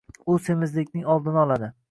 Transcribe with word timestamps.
U 0.35 0.37
semizlikning 0.47 1.05
oldini 1.17 1.43
oladi. 1.45 1.73